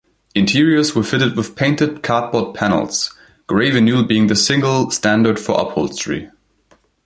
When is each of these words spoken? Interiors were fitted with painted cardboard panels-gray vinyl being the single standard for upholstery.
Interiors 0.33 0.95
were 0.95 1.03
fitted 1.03 1.37
with 1.37 1.55
painted 1.55 2.01
cardboard 2.01 2.55
panels-gray 2.55 3.69
vinyl 3.69 4.07
being 4.07 4.25
the 4.25 4.35
single 4.35 4.89
standard 4.89 5.39
for 5.39 5.51
upholstery. 5.61 6.31